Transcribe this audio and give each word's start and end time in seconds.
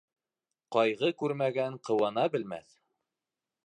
Ҡайғы 0.77 1.11
күрмәгән 1.21 1.79
ҡыуана 1.91 2.27
белмәҫ 2.37 2.79